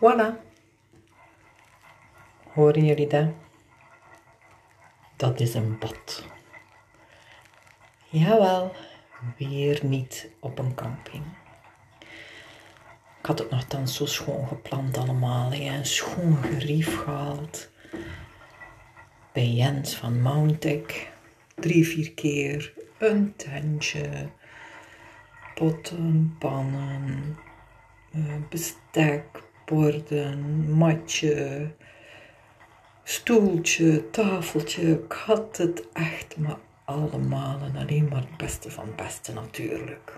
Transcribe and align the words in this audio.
Voilà. 0.00 0.36
Horen 2.52 2.84
jullie 2.84 3.06
dat? 3.06 3.28
Dat 5.16 5.40
is 5.40 5.54
een 5.54 5.78
bad. 5.78 6.24
Jawel, 8.08 8.72
weer 9.38 9.80
niet 9.84 10.30
op 10.40 10.58
een 10.58 10.74
camping. 10.74 11.24
Ik 13.20 13.26
had 13.26 13.38
het 13.38 13.50
nogthans 13.50 13.96
zo 13.96 14.06
schoon 14.06 14.48
gepland 14.48 14.96
allemaal. 14.98 15.50
Hè. 15.52 15.76
Een 15.76 15.86
schoon 15.86 16.36
gerief 16.42 16.98
gehaald. 16.98 17.70
Bij 19.32 19.46
Jens 19.48 19.94
van 19.94 20.20
Mountek. 20.22 21.12
Drie, 21.54 21.86
vier 21.86 22.12
keer. 22.12 22.72
Een 22.98 23.36
tentje. 23.36 24.28
Potten, 25.54 26.36
pannen. 26.38 27.38
eh, 28.12 28.20
Bestek, 28.48 29.42
borden, 29.70 30.70
matje. 30.72 31.70
Stoeltje, 33.02 34.10
tafeltje. 34.10 35.02
Ik 35.04 35.12
had 35.12 35.56
het 35.56 35.92
echt 35.92 36.36
maar 36.36 36.58
allemaal. 36.84 37.60
En 37.60 37.76
alleen 37.76 38.08
maar 38.08 38.20
het 38.20 38.36
beste 38.36 38.70
van 38.70 38.86
het 38.86 38.96
beste 38.96 39.32
natuurlijk. 39.32 40.12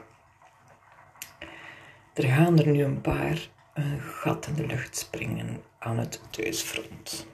Er 2.14 2.24
gaan 2.24 2.58
er 2.58 2.66
nu 2.66 2.84
een 2.84 3.00
paar 3.00 3.48
een 3.74 4.00
gat 4.00 4.46
in 4.46 4.54
de 4.54 4.66
lucht 4.66 4.96
springen 4.96 5.62
aan 5.78 5.98
het 5.98 6.20
thuisfront. 6.30 7.26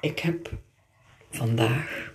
Ik 0.00 0.18
heb 0.18 0.50
vandaag 1.30 2.12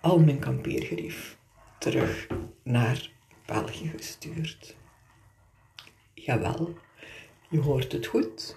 al 0.00 0.18
mijn 0.18 0.38
kampeergerief 0.38 1.36
terug 1.78 2.26
naar 2.62 3.10
België 3.46 3.92
gestuurd. 3.96 4.76
Jawel, 6.14 6.74
je 7.48 7.60
hoort 7.60 7.92
het 7.92 8.06
goed. 8.06 8.56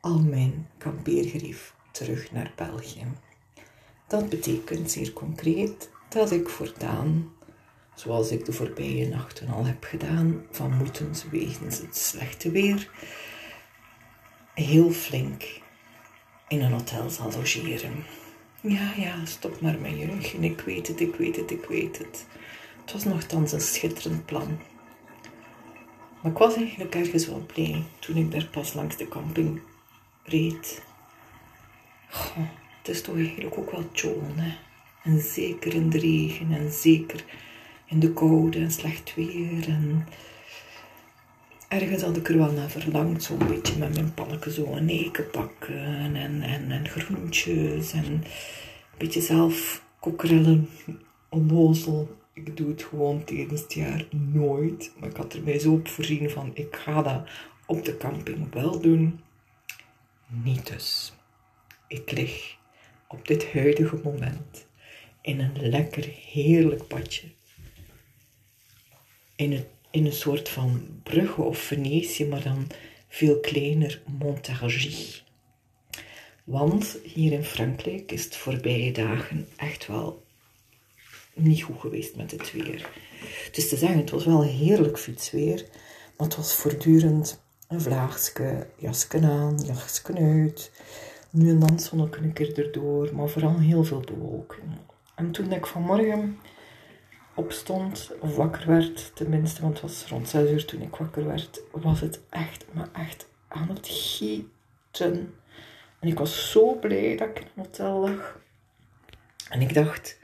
Al 0.00 0.18
mijn 0.18 0.68
kampeergerief 0.78 1.74
terug 1.90 2.32
naar 2.32 2.52
België. 2.56 3.06
Dat 4.06 4.28
betekent 4.28 4.90
zeer 4.90 5.12
concreet 5.12 5.90
dat 6.08 6.30
ik 6.30 6.48
voortaan 6.48 7.32
zoals 7.94 8.30
ik 8.30 8.44
de 8.44 8.52
voorbije 8.52 9.08
nachten 9.08 9.48
al 9.48 9.64
heb 9.66 9.84
gedaan, 9.84 10.46
van 10.50 10.76
moetens 10.76 11.24
wegens 11.30 11.78
het 11.78 11.96
slechte 11.96 12.50
weer, 12.50 12.90
heel 14.54 14.90
flink 14.90 15.60
in 16.48 16.60
een 16.60 16.72
hotel 16.72 17.10
zal 17.10 17.30
logeren. 17.32 18.04
Ja, 18.60 18.92
ja, 18.96 19.24
stop 19.24 19.60
maar 19.60 19.78
met 19.78 19.98
je. 19.98 20.38
Ik 20.40 20.60
weet 20.60 20.88
het, 20.88 21.00
ik 21.00 21.14
weet 21.14 21.36
het, 21.36 21.50
ik 21.50 21.64
weet 21.64 21.98
het. 21.98 22.26
Het 22.80 22.92
was 22.92 23.04
nogthans 23.04 23.52
een 23.52 23.60
schitterend 23.60 24.26
plan. 24.26 24.58
Maar 26.24 26.32
ik 26.32 26.38
was 26.38 26.56
eigenlijk 26.56 26.94
ergens 26.94 27.26
wel 27.26 27.46
blij 27.54 27.82
toen 27.98 28.16
ik 28.16 28.30
daar 28.30 28.46
pas 28.46 28.74
langs 28.74 28.96
de 28.96 29.08
camping 29.08 29.60
reed. 30.22 30.82
Het 32.78 32.88
is 32.88 33.02
toch 33.02 33.16
eigenlijk 33.16 33.58
ook 33.58 33.70
wel 33.70 33.90
tjoon, 33.92 34.32
hè. 34.34 34.56
En 35.02 35.20
zeker 35.20 35.74
in 35.74 35.90
de 35.90 35.98
regen 35.98 36.52
en 36.52 36.70
zeker 36.70 37.24
in 37.86 38.00
de 38.00 38.12
koude 38.12 38.58
en 38.58 38.70
slecht 38.70 39.14
weer. 39.14 39.68
En 39.68 40.08
ergens 41.68 42.02
had 42.02 42.16
ik 42.16 42.28
er 42.28 42.38
wel 42.38 42.52
naar 42.52 42.70
verlangd, 42.70 43.22
zo'n 43.22 43.46
beetje 43.48 43.78
met 43.78 43.94
mijn 43.94 44.14
panneke 44.14 44.52
zo 44.52 44.64
een 44.74 45.10
en, 46.16 46.42
en, 46.42 46.70
en 46.70 46.88
groentjes 46.88 47.92
en 47.92 48.04
een 48.04 48.24
beetje 48.96 49.20
zelf 49.20 49.82
kokerellen, 50.00 50.68
onnozel. 51.28 52.16
Ik 52.34 52.56
doe 52.56 52.68
het 52.68 52.82
gewoon 52.82 53.24
tijdens 53.24 53.60
het 53.60 53.74
jaar 53.74 54.06
nooit, 54.10 54.92
maar 54.98 55.08
ik 55.08 55.16
had 55.16 55.32
er 55.32 55.42
mij 55.42 55.58
zo 55.58 55.72
op 55.72 55.88
voorzien 55.88 56.30
van 56.30 56.50
ik 56.54 56.76
ga 56.76 57.02
dat 57.02 57.28
op 57.66 57.84
de 57.84 57.96
camping 57.96 58.52
wel 58.52 58.80
doen. 58.80 59.20
Niet 60.26 60.66
dus. 60.66 61.12
Ik 61.88 62.10
lig 62.10 62.56
op 63.08 63.26
dit 63.26 63.52
huidige 63.52 64.00
moment 64.04 64.66
in 65.20 65.40
een 65.40 65.68
lekker 65.68 66.04
heerlijk 66.04 66.88
badje 66.88 67.28
in 69.36 69.52
een, 69.52 69.64
in 69.90 70.06
een 70.06 70.12
soort 70.12 70.48
van 70.48 71.00
Brugge 71.02 71.42
of 71.42 71.58
Venetië, 71.58 72.26
maar 72.26 72.42
dan 72.42 72.66
veel 73.08 73.40
kleiner 73.40 74.02
Montargis. 74.18 75.24
Want 76.44 76.98
hier 77.02 77.32
in 77.32 77.44
Frankrijk 77.44 78.12
is 78.12 78.24
het 78.24 78.36
voorbije 78.36 78.92
dagen 78.92 79.48
echt 79.56 79.86
wel 79.86 80.24
niet 81.34 81.62
goed 81.62 81.80
geweest 81.80 82.16
met 82.16 82.30
het 82.30 82.52
weer. 82.52 82.90
Dus 83.52 83.68
te 83.68 83.76
zeggen, 83.76 83.98
het 83.98 84.10
was 84.10 84.24
wel 84.24 84.42
heerlijk 84.42 84.98
fietsweer, 84.98 85.66
maar 86.16 86.26
het 86.26 86.36
was 86.36 86.54
voortdurend 86.54 87.42
een 87.68 87.80
vlaagske, 87.80 88.66
jasken 88.76 89.24
aan, 89.24 89.58
jasken 89.66 90.16
uit. 90.16 90.70
Nu 91.30 91.50
en 91.50 91.58
dan 91.58 91.78
zonnetje 91.78 92.20
een 92.20 92.32
keer 92.32 92.58
erdoor, 92.58 93.14
maar 93.14 93.28
vooral 93.28 93.58
heel 93.58 93.84
veel 93.84 94.00
bewolking. 94.00 94.62
En 95.14 95.30
toen 95.30 95.52
ik 95.52 95.66
vanmorgen 95.66 96.38
opstond, 97.34 98.10
of 98.20 98.36
wakker 98.36 98.66
werd, 98.66 99.12
tenminste, 99.14 99.62
want 99.62 99.80
het 99.80 99.82
was 99.82 100.06
rond 100.06 100.28
6 100.28 100.50
uur 100.50 100.64
toen 100.64 100.82
ik 100.82 100.96
wakker 100.96 101.26
werd, 101.26 101.60
was 101.70 102.00
het 102.00 102.20
echt, 102.30 102.64
maar 102.72 102.88
echt 102.92 103.26
aan 103.48 103.68
het 103.68 103.88
gieten. 103.88 105.34
En 106.00 106.08
ik 106.08 106.18
was 106.18 106.50
zo 106.50 106.74
blij 106.74 107.16
dat 107.16 107.28
ik 107.28 107.38
in 107.38 107.46
een 107.54 107.64
hotel 107.64 107.98
lag. 107.98 108.40
En 109.48 109.60
ik 109.60 109.74
dacht, 109.74 110.18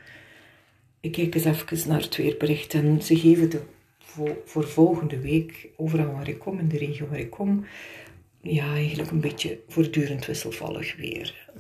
ik 1.01 1.13
kijk 1.13 1.35
eens 1.35 1.45
even 1.45 1.89
naar 1.89 2.01
het 2.01 2.17
weerbericht 2.17 2.75
en 2.75 3.03
ze 3.03 3.19
geven 3.19 3.51
de, 3.51 3.63
voor, 4.45 4.69
volgende 4.69 5.21
week, 5.21 5.69
overal 5.77 6.13
waar 6.13 6.29
ik 6.29 6.39
kom, 6.39 6.59
in 6.59 6.69
de 6.69 6.79
regio 6.79 7.09
waar 7.09 7.19
ik 7.19 7.31
kom, 7.31 7.65
ja, 8.41 8.75
eigenlijk 8.75 9.11
een 9.11 9.21
beetje 9.21 9.61
voortdurend 9.69 10.27
wisselvallig 10.27 10.97
weer. 10.97 11.51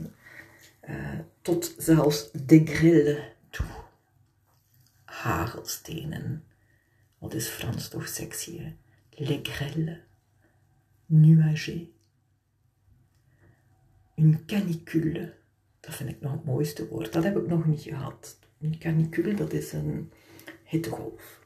Uh, 0.88 1.18
tot 1.42 1.74
zelfs 1.78 2.30
de 2.32 2.66
grille 2.66 3.32
toe 3.50 3.66
hagelstenen. 5.04 6.44
Wat 7.18 7.34
is 7.34 7.48
Frans 7.48 7.88
toch 7.88 8.08
sexy, 8.08 8.58
hè? 8.58 8.72
Les 9.10 9.40
grêles, 9.42 9.98
nuagés. 11.06 11.82
Une 14.16 14.44
canicule, 14.44 15.34
dat 15.80 15.94
vind 15.94 16.10
ik 16.10 16.20
nog 16.20 16.32
het 16.32 16.44
mooiste 16.44 16.88
woord. 16.88 17.12
Dat 17.12 17.24
heb 17.24 17.36
ik 17.36 17.46
nog 17.46 17.66
niet 17.66 17.82
gehad. 17.82 18.38
Een 18.60 18.78
canicule, 18.78 19.34
dat 19.34 19.52
is 19.52 19.72
een 19.72 20.12
hittegolf. 20.64 21.40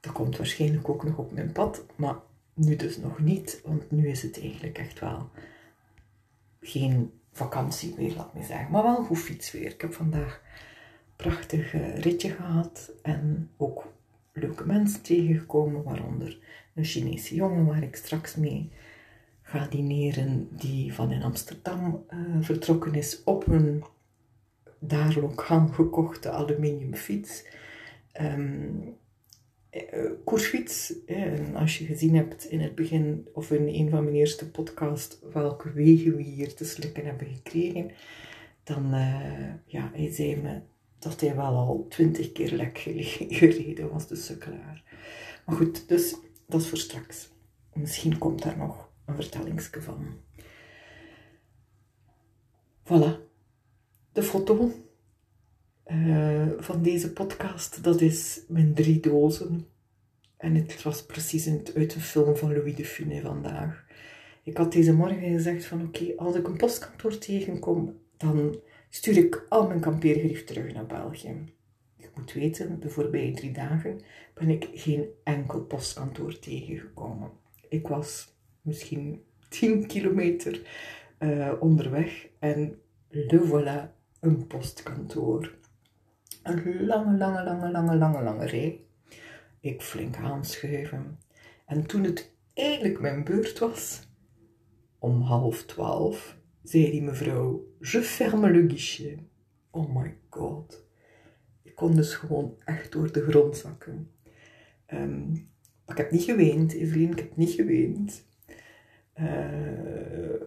Dat 0.00 0.12
komt 0.12 0.36
waarschijnlijk 0.36 0.88
ook 0.88 1.04
nog 1.04 1.16
op 1.16 1.32
mijn 1.32 1.52
pad, 1.52 1.84
maar 1.96 2.16
nu 2.54 2.76
dus 2.76 2.96
nog 2.96 3.18
niet, 3.18 3.60
want 3.64 3.90
nu 3.90 4.08
is 4.08 4.22
het 4.22 4.40
eigenlijk 4.40 4.78
echt 4.78 5.00
wel 5.00 5.30
geen 6.60 7.12
vakantie 7.32 7.94
meer, 7.96 8.14
laat 8.14 8.34
me 8.34 8.44
zeggen. 8.44 8.70
Maar 8.70 8.82
wel 8.82 9.04
goed 9.04 9.18
fietsweer. 9.18 9.72
Ik 9.72 9.80
heb 9.80 9.92
vandaag 9.92 10.42
prachtig 11.16 11.72
ritje 11.94 12.30
gehad 12.30 12.92
en 13.02 13.50
ook 13.56 13.92
leuke 14.32 14.66
mensen 14.66 15.02
tegengekomen, 15.02 15.82
waaronder 15.82 16.38
een 16.74 16.84
Chinese 16.84 17.34
jongen 17.34 17.66
waar 17.66 17.82
ik 17.82 17.96
straks 17.96 18.34
mee 18.34 18.70
ga 19.42 19.66
dineren, 19.66 20.48
die 20.50 20.94
van 20.94 21.12
in 21.12 21.22
Amsterdam 21.22 22.04
uh, 22.10 22.18
vertrokken 22.40 22.94
is 22.94 23.24
op 23.24 23.46
een 23.46 23.84
daar 24.80 25.18
lokaal 25.20 25.66
gekochte 25.66 26.30
aluminium 26.30 26.94
fiets. 26.94 27.44
Um, 28.20 28.98
koersfiets. 30.24 31.04
En 31.06 31.56
als 31.56 31.78
je 31.78 31.84
gezien 31.84 32.14
hebt 32.14 32.44
in 32.44 32.60
het 32.60 32.74
begin 32.74 33.28
of 33.32 33.50
in 33.50 33.68
een 33.68 33.90
van 33.90 34.04
mijn 34.04 34.16
eerste 34.16 34.50
podcast 34.50 35.18
welke 35.32 35.72
wegen 35.72 36.16
we 36.16 36.22
hier 36.22 36.54
te 36.54 36.64
slikken 36.64 37.04
hebben 37.04 37.26
gekregen, 37.26 37.90
dan 38.62 38.94
uh, 38.94 39.54
ja, 39.64 39.90
hij 39.94 40.12
zei 40.12 40.36
me 40.36 40.60
dat 40.98 41.20
hij 41.20 41.36
wel 41.36 41.56
al 41.56 41.86
twintig 41.88 42.32
keer 42.32 42.52
lek 42.52 42.78
gereden 43.40 43.92
was, 43.92 44.06
de 44.06 44.16
sukkelaar. 44.16 44.82
Maar 45.46 45.56
goed, 45.56 45.88
dus 45.88 46.16
dat 46.46 46.60
is 46.60 46.68
voor 46.68 46.78
straks. 46.78 47.30
Misschien 47.72 48.18
komt 48.18 48.42
daar 48.42 48.56
nog 48.56 48.90
een 49.06 49.14
vertellingsje 49.14 49.82
van. 49.82 50.06
Voilà. 52.84 53.29
De 54.20 54.26
foto 54.26 54.72
uh, 55.92 56.46
van 56.58 56.82
deze 56.82 57.12
podcast, 57.12 57.84
dat 57.84 58.00
is 58.00 58.44
mijn 58.48 58.74
drie 58.74 59.00
dozen. 59.00 59.66
En 60.36 60.54
het 60.54 60.82
was 60.82 61.06
precies 61.06 61.48
uit 61.74 61.94
een 61.94 62.00
film 62.00 62.36
van 62.36 62.52
Louis 62.52 62.74
de 62.74 62.84
Funès 62.84 63.22
vandaag. 63.22 63.86
Ik 64.42 64.56
had 64.56 64.72
deze 64.72 64.92
morgen 64.92 65.32
gezegd 65.32 65.64
van 65.64 65.82
oké, 65.82 66.12
als 66.16 66.36
ik 66.36 66.46
een 66.46 66.56
postkantoor 66.56 67.18
tegenkom, 67.18 67.98
dan 68.16 68.60
stuur 68.88 69.16
ik 69.16 69.46
al 69.48 69.66
mijn 69.66 69.80
kampeergerief 69.80 70.44
terug 70.44 70.72
naar 70.72 70.86
België. 70.86 71.44
Je 71.96 72.08
moet 72.14 72.32
weten, 72.32 72.80
de 72.80 72.88
voorbije 72.88 73.32
drie 73.32 73.52
dagen 73.52 74.00
ben 74.34 74.48
ik 74.48 74.68
geen 74.74 75.08
enkel 75.24 75.60
postkantoor 75.60 76.38
tegengekomen. 76.38 77.30
Ik 77.68 77.88
was 77.88 78.34
misschien 78.62 79.22
10 79.48 79.86
kilometer 79.86 80.62
uh, 81.18 81.52
onderweg 81.60 82.28
en 82.38 82.78
le 83.08 83.40
voilà, 83.46 83.99
een 84.20 84.46
postkantoor. 84.46 85.54
Een 86.42 86.86
lange, 86.86 87.16
lange, 87.16 87.44
lange, 87.44 87.70
lange, 87.70 87.96
lange, 87.96 88.22
lange 88.22 88.46
rij. 88.46 88.84
Ik 89.60 89.82
flink 89.82 90.16
aanschuiven. 90.16 91.18
En 91.66 91.86
toen 91.86 92.04
het 92.04 92.34
eindelijk 92.54 93.00
mijn 93.00 93.24
beurt 93.24 93.58
was, 93.58 94.08
om 94.98 95.20
half 95.20 95.64
twaalf, 95.64 96.38
zei 96.62 96.90
die 96.90 97.02
mevrouw, 97.02 97.66
je 97.80 98.02
ferme 98.02 98.50
le 98.50 98.68
guichet. 98.68 99.18
Oh 99.70 99.96
my 99.96 100.16
god. 100.28 100.86
Ik 101.62 101.74
kon 101.74 101.94
dus 101.94 102.14
gewoon 102.14 102.56
echt 102.64 102.92
door 102.92 103.12
de 103.12 103.22
grond 103.22 103.56
zakken. 103.56 104.10
Maar 104.86 105.98
ik 105.98 106.04
heb 106.04 106.10
niet 106.10 106.22
geweend, 106.22 106.72
Evelien, 106.72 107.10
ik 107.10 107.18
heb 107.18 107.36
niet 107.36 107.50
geweend. 107.50 108.28
Uh, 109.20 110.42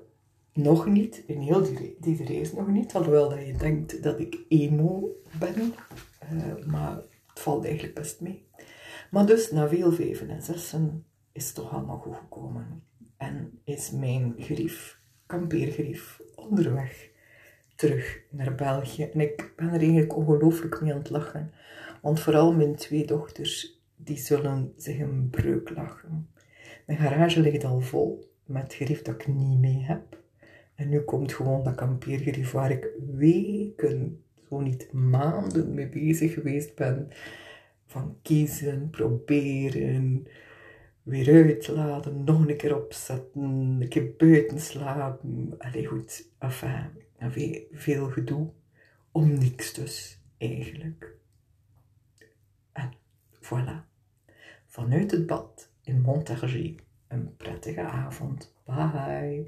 nog 0.53 0.85
niet, 0.85 1.23
in 1.27 1.39
heel 1.39 1.63
die, 1.63 1.97
die 1.99 2.23
reis 2.23 2.53
nog 2.53 2.67
niet, 2.67 2.93
alhoewel 2.93 3.29
dat 3.29 3.45
je 3.45 3.57
denkt 3.57 4.03
dat 4.03 4.19
ik 4.19 4.39
emo 4.47 5.15
ben. 5.39 5.73
Uh, 6.33 6.65
maar 6.65 6.95
het 7.27 7.39
valt 7.39 7.65
eigenlijk 7.65 7.95
best 7.95 8.21
mee. 8.21 8.47
Maar 9.11 9.25
dus, 9.25 9.51
na 9.51 9.67
veel 9.67 9.91
vijven 9.91 10.29
en 10.29 10.41
zessen, 10.41 11.05
is 11.31 11.45
het 11.45 11.55
toch 11.55 11.73
allemaal 11.73 11.97
goed 11.97 12.15
gekomen. 12.15 12.83
En 13.17 13.59
is 13.63 13.91
mijn 13.91 14.33
grief, 14.37 14.99
kampeergrief, 15.25 16.21
onderweg 16.35 17.11
terug 17.75 18.21
naar 18.29 18.55
België. 18.55 19.03
En 19.03 19.19
ik 19.19 19.53
ben 19.55 19.67
er 19.67 19.79
eigenlijk 19.79 20.15
ongelooflijk 20.15 20.81
mee 20.81 20.91
aan 20.91 20.97
het 20.97 21.09
lachen. 21.09 21.51
Want 22.01 22.19
vooral 22.19 22.53
mijn 22.53 22.75
twee 22.75 23.05
dochters, 23.05 23.81
die 23.95 24.17
zullen 24.17 24.73
zich 24.77 24.99
een 24.99 25.29
breuk 25.29 25.69
lachen. 25.69 26.29
Mijn 26.85 26.99
garage 26.99 27.39
ligt 27.39 27.63
al 27.63 27.81
vol 27.81 28.31
met 28.45 28.73
gerief 28.73 29.01
dat 29.01 29.15
ik 29.15 29.27
niet 29.27 29.59
mee 29.59 29.83
heb. 29.83 30.22
En 30.75 30.89
nu 30.89 30.99
komt 30.99 31.33
gewoon 31.33 31.63
dat 31.63 31.75
kampeergerief 31.75 32.51
waar 32.51 32.71
ik 32.71 32.89
weken, 33.15 34.23
zo 34.49 34.59
niet 34.59 34.91
maanden 34.91 35.73
mee 35.73 35.89
bezig 35.89 36.33
geweest 36.33 36.75
ben. 36.75 37.07
Van 37.85 38.17
kiezen, 38.21 38.89
proberen, 38.89 40.27
weer 41.03 41.33
uitladen, 41.33 42.23
nog 42.23 42.47
een 42.47 42.57
keer 42.57 42.75
opzetten, 42.83 43.41
een 43.41 43.89
keer 43.89 44.13
buiten 44.17 44.59
slapen. 44.59 45.55
Allee 45.57 45.85
goed, 45.85 46.29
enfin, 46.39 47.67
veel 47.71 48.09
gedoe 48.09 48.49
om 49.11 49.33
niks 49.33 49.73
dus, 49.73 50.21
eigenlijk. 50.37 51.15
En 52.71 52.93
voilà, 53.41 53.85
vanuit 54.67 55.11
het 55.11 55.25
bad 55.25 55.69
in 55.83 56.01
Montargis, 56.01 56.75
een 57.07 57.35
prettige 57.37 57.81
avond. 57.81 58.53
Bye! 58.65 59.41